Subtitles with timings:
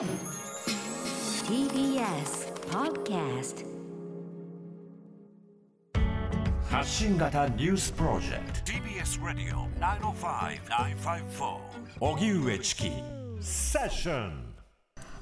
[0.00, 0.08] TBS
[2.70, 3.66] Podcast
[6.70, 8.72] 発信型ニュースプロジェクト。
[8.72, 11.58] TBS ラディオ905-954
[12.00, 12.90] おぎゅうえちき
[13.42, 14.54] セッション。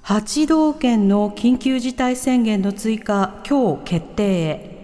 [0.04, 4.78] 8道県の緊急事態宣言の追加、今日決定へ。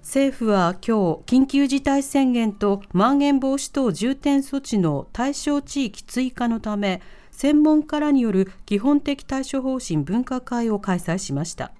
[0.00, 0.90] 政府は今日、
[1.26, 7.02] 緊急事態宣言とまん延防止等重点措置の対象地域追加のため、
[7.36, 11.70] 専門家らによる基本的対処方針分科会を開催しました。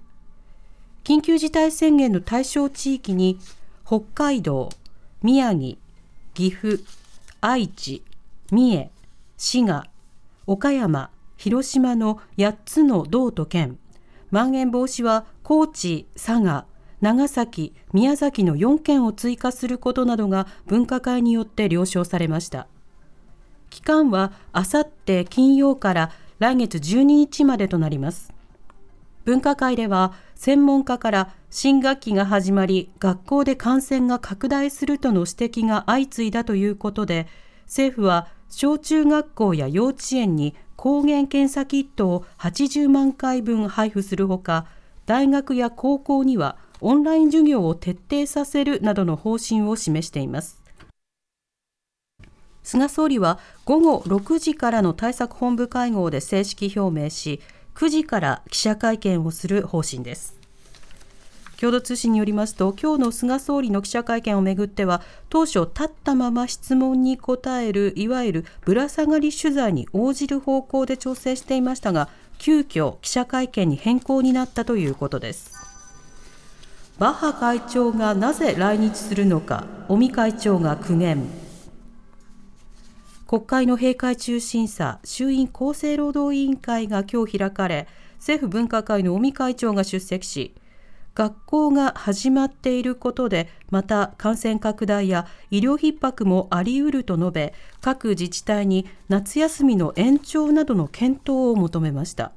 [1.03, 3.39] 緊急事態宣言の対象地域に、
[3.83, 4.69] 北海道、
[5.23, 5.77] 宮城、
[6.35, 6.83] 岐阜、
[7.41, 8.03] 愛知、
[8.51, 8.91] 三重、
[9.35, 9.87] 滋賀、
[10.45, 13.79] 岡山、広島の8つの道と県、
[14.29, 16.67] まん延防止は高知、佐賀、
[17.01, 22.67] 長崎、宮崎の4県を追加することなどが分科会によって了承されました。
[23.77, 28.33] 期間はあさって金曜から来月12日までとなります。
[29.23, 37.27] 分科会では専門家から新学期が始まり学校で感染が拡大するとの指摘が相次いだということで
[37.65, 44.65] 政府は小中学校や幼稚園に抗原検査キットを80万回分配布するほか
[45.05, 50.66] 大学や高校にはオンライン授業を徹底させるなどの方針を示しています
[52.67, 57.39] 菅総理は午後6時からの対策本部会合で正式表明し
[57.75, 60.35] 9時から記者会見をする方針です。
[61.57, 75.53] 共同通信によりますと今日の菅総理の記者会見をめぐっては当初立ったまま質問に答えるいわゆるぶら下がり取材に応じる方向で調整していましたが急遽記者会見に変更になったということです。
[76.99, 81.46] バッハ会長がなぜ来日するのか尾身会長が苦言。
[83.27, 87.85] 国会の閉会中審査衆院厚生労働委員会が今日開かれ
[88.19, 90.55] 政府分科会の尾身会長が出席し
[91.13, 102.31] 学校が始まっていることでまた感染拡大や医療逼迫もあり得ると述べ各自治体に夏休みの延長などの検討を求めました。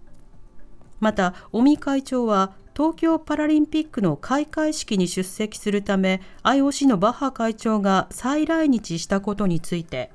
[0.98, 10.10] また尾身会長は東京パラリンピックの開会式に出席するため IOC のバッハ会長が再来日したことについて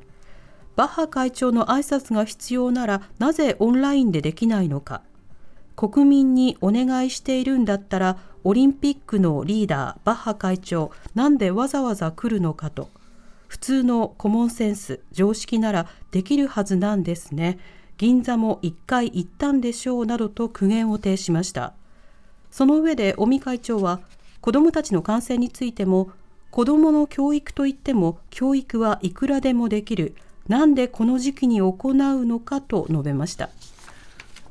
[0.75, 5.01] バッハ会長の挨拶が必要ならなぜオンラインでできないのか。
[5.75, 12.89] 国民にお願いしているんだったらオリンピックのリーダーバッハ会長なんでわざわざ来るのかと。
[13.47, 17.57] 普通のコモンセンス常識ならできるはずなんですね。
[17.97, 21.73] 銀座も一回行ったんでしょうなどと苦言を呈しました。
[22.51, 24.01] その上で尾身会長は
[24.41, 26.09] 子どもたちの感染についても
[26.51, 30.15] 子どもの教育といっても教育はいくらでもできる。
[30.47, 33.49] なんでこの時期に行うのかと述べました。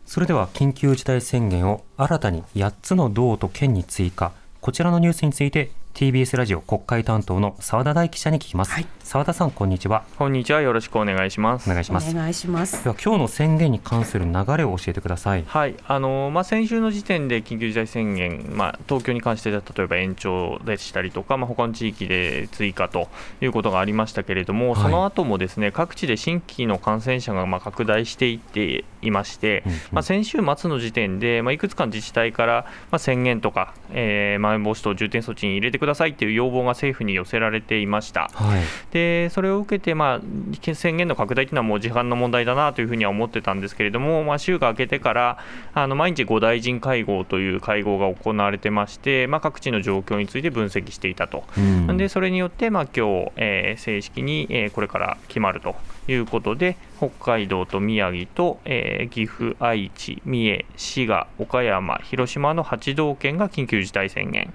[0.06, 4.32] それでは緊急事態宣言を新たに8つの道と県に追加。
[4.60, 10.06] こちらのニュースについて TBS ラジオ国会担当の澤田大記者に聞きます、はい、澤田さんこんにちは。
[10.16, 10.62] こんにちは。
[10.62, 11.70] よろしくお願いします。
[11.70, 12.10] お願いします。
[12.10, 12.82] お願いします。
[12.84, 15.44] では今日の宣言に関する流れを教えてください。
[15.46, 15.74] はい。
[15.86, 23.08] あのまあ先週の時点で緊急事態宣言まあ東京に関して例えば延長でしたりとかまあ他の地域で追加と
[23.42, 38.30] いうことがありましたけれども、はい、その後もですね各地で新規の感染者がまあ拡大していっていまして、うんうん、まあ先週末の時点でまあいくつかの自治体からまあ宣言とか、えー、まん延防止等重点措置に入れてくださいという要望が政府に寄せられていました。
[38.32, 38.62] はい、
[38.94, 45.38] でそれを受けて、まあ、宣言の拡大というのはもう時間の問題だなというふうには思ってたんですけれども、まあ、週が明けてから
[45.74, 55.74] あの毎日5大臣会合という会合が行われてまして、まあ、各地の状況について分析していたと、うん、でそれによって、まあ今日、えー、正式に、えー、これから決まると
[56.08, 64.52] いうことで、北海道と宮城と、えー、岐阜、愛知、三重、滋賀、岡山、広島の8道県が緊急事態宣言、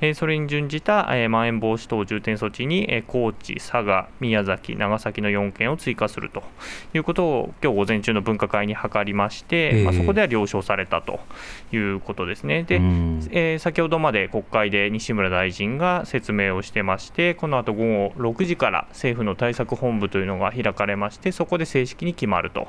[0.00, 6.42] えー、それに準じた、えー、まん延防止等重点措置に、えー、高知、佐賀、宮崎、長崎の4県を追加すると
[6.94, 11.20] いうことを今日午前中の分科会に諮りまして、えー、まあ、そこでは了承されたと
[11.72, 12.64] いうことですね。
[12.64, 22.68] で、えー、先ほどまで国会で西村大臣が説明をしてまして、この後午後6時から政府の対策本部というのが開かれまして、そこで正式に決まると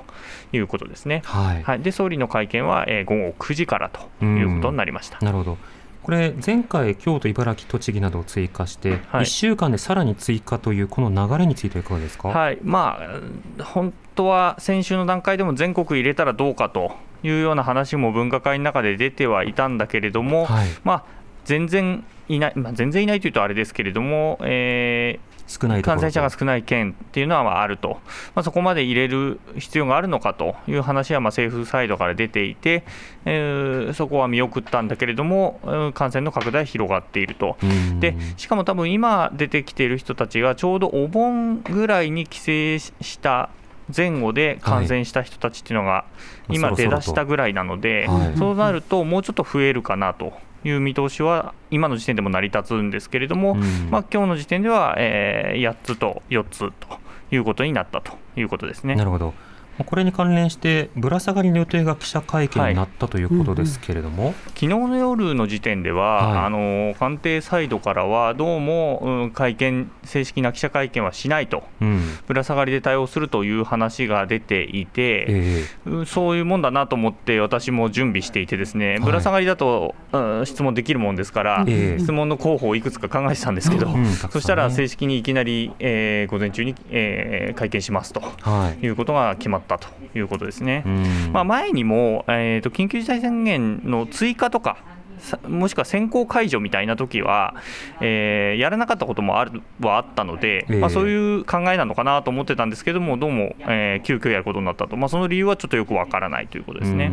[0.54, 1.22] いうことですね。
[1.26, 5.20] はい、はい、で総理の会見は、えー、午後9時からということになりました。
[5.22, 5.58] なるほど。
[6.02, 12.58] これ、前回、京都、茨城、栃木などを追加して、1週間でさらに追加という、この流れについてはいかがですか、はい。
[12.64, 13.00] ま
[13.60, 21.04] あ、本当は先週の段階でも全国入れたらどうかというような話も分科会の中で出てはいたんだけれども、はい、まあ、
[21.46, 28.00] 全然いない、まあ、全然いないというとあれですけれども、えー少ない感染者が少ない県っていうのはまああると、
[28.36, 32.84] まあ、そこまで入れる必要があるのかという話はまあ政府サイドから出ていて、
[33.26, 35.60] えー、そこは見送ったんだけれども、
[35.96, 37.58] 感染の拡大広がっていると、
[38.00, 42.44] でしかも多分今出てきている人たちが、ちょうどお盆ぐらいに帰省
[43.02, 43.50] した
[43.96, 46.06] 前後で感染した人たちっていうのが、
[46.48, 48.08] 今、出だしたぐらいなので、
[48.38, 50.34] そうなると、もうちょっと増えるかなと。
[50.64, 57.00] いう見通しは今の時点でも成り立つんですけれども、うん、まあ今日の時点では、えー、8つと4つと
[57.32, 58.96] いうことになったということですね。
[58.96, 59.34] なるほど
[59.86, 64.34] これに関連してぶら下がりの予定が記者会見になったということですけれども、はい。
[64.34, 83.88] うんうん、昨日の夜の時点では、はい、あの官邸サイドからはどうも、うん、会見正式な記者会見はしないと、うん、ぶら下がりで対応するという話が出ていて、えー、そういうもんだなと思って私も準備していてですね、はい、ぶら下がりだと、うん、質問できるもんですから、えー、質問の候補をいくつか考えてたんですけど、
[84.32, 88.22] そしたら正式にいきなり、えー、午前中に、えー、会見しますと、
[88.82, 90.84] い、うことが決まったということですね。
[91.32, 94.78] まあ、前にも、えーと、緊急事態宣言の追加とか
[95.48, 97.56] もしくは先行解除みたいな時は、
[98.02, 107.12] えー、やらなかったこともあるはあったので、まあ、そういう考えなのかなと思ってたんですけども、どうも、えー、急遽やることになったと、まあ、その理由はちょっとよくわからないということですね。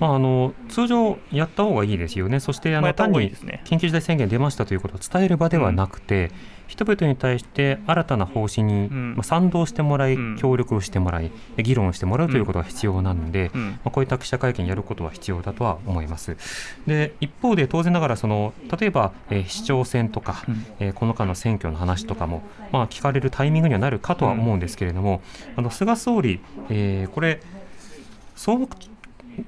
[0.00, 3.32] まあ、あの通常やった方がいいですよね、そしてあの、単に
[3.64, 16.36] 緊急事態宣言出ましたということを伝える場ではなくて、うん人々に対して新たな方針に、まあ、賛同してもらい、協力をしてもらい、議論してもらうということが必要なので、まあ、こういった記者会見やることは必要だとは思います。
[16.86, 20.44] で一方で当然ながらその例えば、えー、市長選とか、
[20.78, 25.22] えー、この間の選挙の話とかも、まあ、聞かれるタイミングにはなるかとは思うんですけれども、
[25.56, 27.40] あの菅総理、えー、これ
[28.36, 28.68] 総務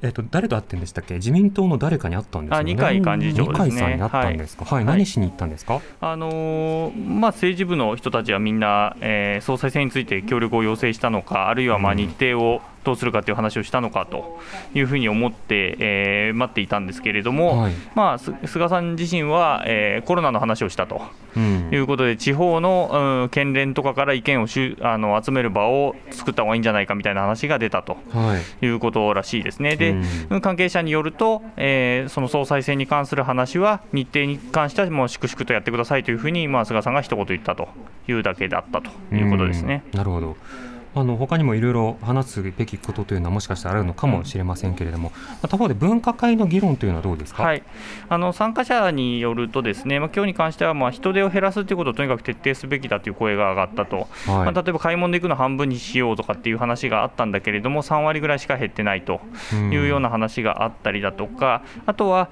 [0.03, 1.15] えっと、誰と会ってんでしたっけ？
[1.15, 2.75] 自民党の誰かに会ったんですよね。
[2.75, 4.65] 二階幹事長、ね、二階さんに会ったんですか？
[4.65, 5.81] はい、はい、何しに行ったんですか？
[6.01, 14.41] あのー、まあ政治部の人たちはみんな、えー、総裁選について協力を要請したのか、あるいはまあ日程をどうするかという話をしたのかと
[14.75, 21.03] いうふうに思って、えー、待っていたんですけれども、はい、まあ、菅さん自身は、えー、コロナの話をしたと、
[21.37, 29.77] うん、いうことで、地方の、うん、県連とかから意見をしゅあの集める場を作った方がいいんじゃないかみたいな話が出たと、はい、いうことらしいですね。
[29.77, 29.95] で、
[30.31, 37.69] うん、関係者によると、えー、その総裁選に関する話は、日程に関してはもう粛々とやってくださいというふうに、まあ、菅さんが一言言ったと
[38.09, 39.83] いうだけだったということですね。
[39.93, 40.37] なるほど
[40.95, 47.63] あの他にもいろいろ話すべきことというのはもしかしたらあるのかもしれませんけれども、うん、他方で分科会の議論というのはどうですか、はい、
[48.09, 59.21] あの参加者によると、ですね、まあ今日に関してはまあ人手を減らすということをとにかく徹底すべきだという声が上がったと、はい、まあ、例えば買い物で行くの半分にしようとかっていう話があったんだけれども、3割ぐらいしか減ってないと
[59.53, 62.31] いうような話があったりだとか、うん、あとは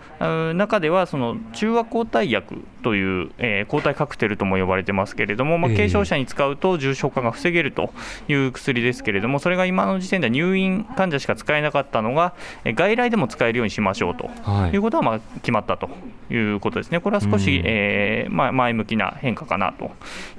[0.54, 7.92] 中ではその中和抗体薬という、えー、抗体カクテルとも呼ばれてますけれども、まあ、軽症者に使うと重症化が防げると
[8.28, 12.34] いう薬ですけれども、それが今の時点では入院患者しか使えなかったのが、
[12.64, 14.30] 外来でも使えるようにしましょうと
[14.72, 14.76] い。
[14.78, 15.90] うことはまあ決まったと
[16.30, 19.90] いうことですね、これは少し、えー、まあ、前向きな変化かなと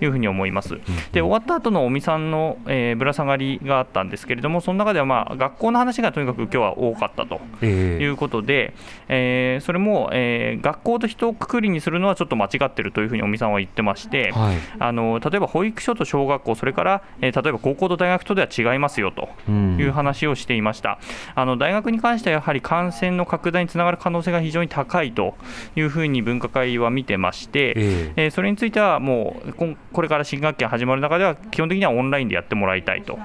[0.02, 0.80] いうふうに思います。
[1.12, 8.74] で終わった後の尾身さんの、えー、ぶら下がりがあったんですけれども、その中では、まあ、学校の話がとにかく今日は多かったということで、
[9.08, 21.00] えー、それも、えー、学校と人をくくりにするのはちょっと間違ってるというふうに尾身さんは言ってまして、はい、あの例えば保育所と小学校、それから、えー、例えば高校と大学とでは違いいますよという話をしていました、
[21.36, 25.36] あの大学に関してはやはり感染の拡大につながる可能性が非常に高いと
[25.76, 27.74] いうふうに分科会は見てまして、
[28.16, 33.20] えー、それについてはもうこれから新学期が始まる中では、基本的にはオンラインでやってもらいたいと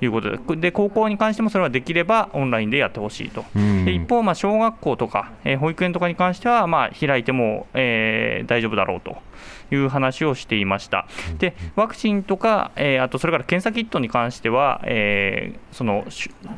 [0.00, 9.16] いうことで、で高校に関してもそれはできればオンラインでやってほしいと、で一方、小学校とか、えー、保育園とかに関しては、まあ、開いても、えー、大丈夫だろうと。
[9.70, 11.06] いう話をしていました。
[11.38, 16.04] でワクチンとか、えー、あとそれから検査キットに関しては、えー、その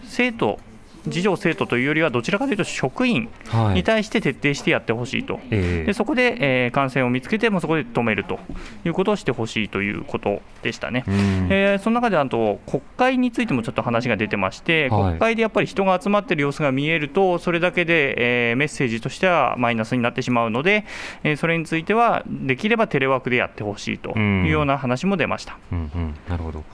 [0.02, 0.58] 生徒
[1.06, 3.28] 児童生徒というよりはどちらかというと職員
[3.74, 8.38] に対して徹底してやってほしいと、はい、でそこで、えー、感染を見つけてもそこで止めると
[8.84, 20.84] いうことをしてほしいということでしたね、えー、その中であと国会についてもちょっと話が出てまして、はい、国会でやっぱり人が集まっている様子が見えるとそれだけで、えー、メッセージとしてはマイナスになってしまうので、
[21.22, 25.58] えー、それについてはできればテレワークでやってほしいというような話も出ました。
[25.72, 26.64] うんうん、なるほど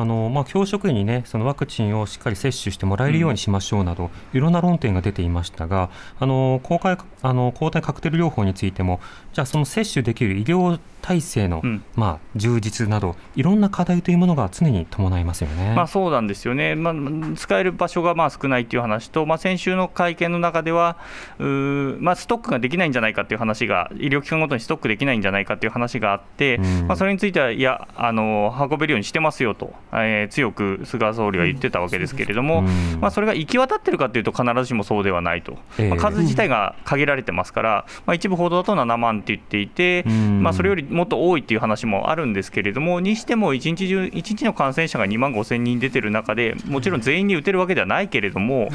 [0.00, 9.00] あのまあ、教職員に、ね、そのワクチンをしっかり接種してもらえるようにしましょうなど、うん、いろんな論点が出ていましたが、あの公開あの抗体カクテル療法についても、
[9.32, 11.82] じゃあ、その接種できる医療体制の、うん。
[11.96, 15.74] まあ、充実などいろんな課題というものが常に伴いますよね。
[15.74, 16.94] まあ、そうなんですよね、まあ、
[17.36, 20.96] 使える場所がまあ少ないっていう話と、まあ、先週の会見の中では、
[21.38, 26.86] まあ、ストックができないんじゃないかっていう話が、医療機関ごとにストックできないんじゃないかっていう話があって、うん。
[26.86, 33.00] まあ、それについては、いや、あの運べるようにしてますよと、えー強く菅総理は言ってたわけですけれども、うん。
[33.00, 35.88] まあ、それが行き渡ってるかというと、必ずしもそうではないと、ええ。
[35.88, 40.42] まあ数自体が限られてますから、まあ、一部報道だと7万って言っていて、うん。
[40.42, 48.70] まあ、それよりもっと多いっていう話もあるんですけれども、にしても1日中、1日の感染者が2万5千人出てる中で、もちろん全員に打てるわけではないけれども、はい。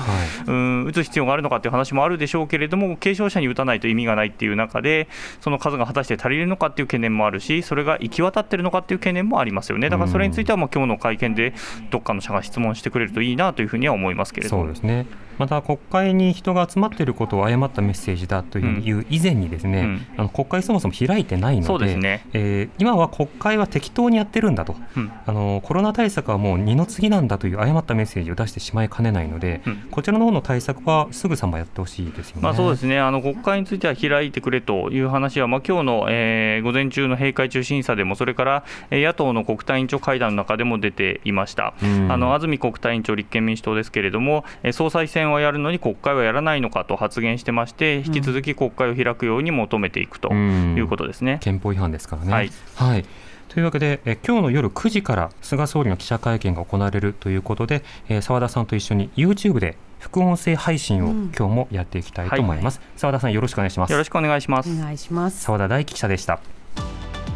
[0.48, 5.08] うん打つ必要があるのかっていう話もあるでしょうけれども、軽症者に打たないと意味がないっていう中で、
[5.42, 11.54] その数が果たして足りるのかっていう懸念もあるし、それが行き渡ってるのかっていう懸念もありますよね、だからそれについては、もう今日の会見で、
[11.90, 14.64] どっかの社が質問してくれるといいなというふうには思いますけれども。
[14.64, 14.80] そうで。
[14.80, 15.06] すね
[15.38, 20.08] また国会に人が集まっていることを誤ったメッセージだという以前にですね、うん。
[20.18, 22.26] あの国会そもそも開いてないのでね。
[22.34, 25.12] えー今は国会は適当にやってるんだと、うん。
[25.26, 29.76] あのコロナ対策はもう二の次なんだという誤ったメッセージを出してしまいかねないので、うん。
[29.92, 32.42] こちらの方の対策はすぐさまやってほしいですよね。
[32.42, 33.00] まあ、そうですね。
[33.00, 42.12] あの国会については開いてくれという話は、まあ今日の、えー午前中の閉会中審査でも、それから、えー野党の国対委員長会談の中でも出ていました、うん。
[42.12, 51.40] あの安住国対委員長、立憲民主党ですけれども、えー総裁選はやるのに国会はやらないのかと発言してまして、引き続き国会を開くように求めていくとうんいうことですね。
[51.42, 52.32] 憲法違反ですからね。
[52.32, 53.06] はいはい
[53.50, 62.82] というわけで、え今日の夜9時から菅総理の記者会見が行われるということで、えー澤田さんと一緒に YouTube で副音声配信を今日もやっていきたいと思います。
[62.98, 63.92] 澤田さんよろしくお願いします。
[63.92, 64.70] よろしくお願いします。
[64.70, 65.42] お願いします。
[65.42, 66.40] 澤田大樹記者でした。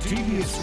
[0.01, 0.60] TBS